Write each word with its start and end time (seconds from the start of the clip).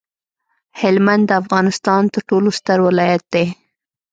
هلمند 0.81 1.23
د 1.27 1.31
افغانستان 1.41 2.01
ترټولو 2.13 2.49
ستر 2.59 2.77
ولایت 2.87 3.23
دی 3.33 3.45